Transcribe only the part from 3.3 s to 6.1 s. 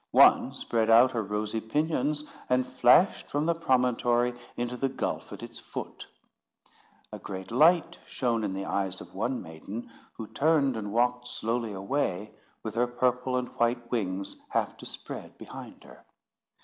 the promontory into the gulf at its foot.